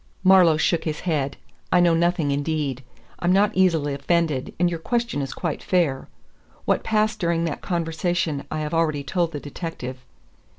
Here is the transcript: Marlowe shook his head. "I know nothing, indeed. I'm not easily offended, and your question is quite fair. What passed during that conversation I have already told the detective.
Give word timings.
Marlowe 0.23 0.57
shook 0.57 0.85
his 0.85 1.01
head. 1.01 1.37
"I 1.71 1.79
know 1.79 1.93
nothing, 1.93 2.31
indeed. 2.31 2.83
I'm 3.19 3.31
not 3.31 3.51
easily 3.55 3.93
offended, 3.93 4.51
and 4.59 4.67
your 4.67 4.79
question 4.79 5.21
is 5.21 5.31
quite 5.35 5.61
fair. 5.61 6.07
What 6.65 6.83
passed 6.83 7.19
during 7.19 7.45
that 7.45 7.61
conversation 7.61 8.43
I 8.49 8.61
have 8.61 8.73
already 8.73 9.03
told 9.03 9.31
the 9.31 9.39
detective. 9.39 9.99